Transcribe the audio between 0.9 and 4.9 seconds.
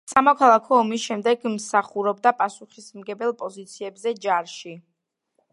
შემდეგ მსახურობდა პასუხისმგებელ პოზიციებზე ჯარში.